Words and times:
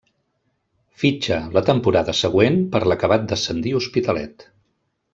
Fitxa 1.01 1.37
la 1.59 1.63
temporada 1.69 2.15
següent 2.21 2.59
per 2.77 2.83
l'acabat 2.89 3.29
d'ascendir 3.33 3.75
Hospitalet. 3.83 4.51